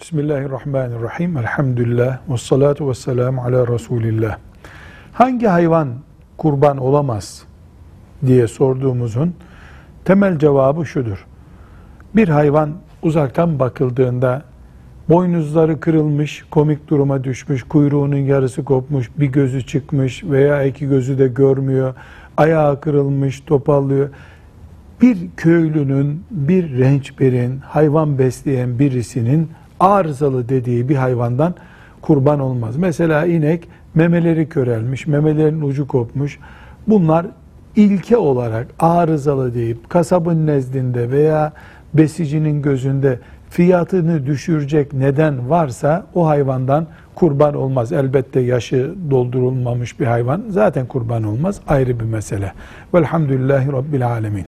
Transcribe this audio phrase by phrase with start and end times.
[0.00, 1.36] Bismillahirrahmanirrahim.
[1.36, 2.18] Elhamdülillah.
[2.28, 4.38] Ve salatu ve selamu ala Resulillah.
[5.12, 5.88] Hangi hayvan
[6.36, 7.42] kurban olamaz
[8.26, 9.34] diye sorduğumuzun
[10.04, 11.26] temel cevabı şudur.
[12.16, 12.70] Bir hayvan
[13.02, 14.42] uzaktan bakıldığında
[15.08, 21.28] boynuzları kırılmış, komik duruma düşmüş, kuyruğunun yarısı kopmuş, bir gözü çıkmış veya iki gözü de
[21.28, 21.94] görmüyor,
[22.36, 24.08] ayağı kırılmış, topallıyor.
[25.02, 29.48] Bir köylünün, bir rençberin, hayvan besleyen birisinin
[29.80, 31.54] arızalı dediği bir hayvandan
[32.02, 32.76] kurban olmaz.
[32.76, 36.38] Mesela inek memeleri körelmiş, memelerin ucu kopmuş.
[36.86, 37.26] Bunlar
[37.76, 41.52] ilke olarak arızalı deyip kasabın nezdinde veya
[41.94, 43.18] besicinin gözünde
[43.50, 47.92] fiyatını düşürecek neden varsa o hayvandan kurban olmaz.
[47.92, 51.60] Elbette yaşı doldurulmamış bir hayvan zaten kurban olmaz.
[51.68, 52.52] Ayrı bir mesele.
[52.94, 54.47] Velhamdülillahi Rabbil Alemin.